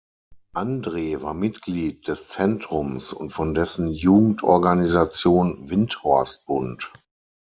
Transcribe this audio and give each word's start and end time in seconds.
Andre 0.55 1.21
war 1.21 1.35
Mitglied 1.35 2.07
des 2.07 2.27
Zentrums 2.29 3.13
und 3.13 3.29
von 3.29 3.53
dessen 3.53 3.89
Jugendorganisation 3.91 5.69
Windthorstbund. 5.69 6.91